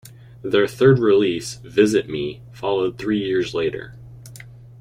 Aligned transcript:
Their 0.41 0.65
third 0.67 0.97
release 0.97 1.57
"Visit 1.57 2.09
Me", 2.09 2.41
followed 2.51 2.97
three 2.97 3.19
years 3.23 3.53
later. 3.53 3.99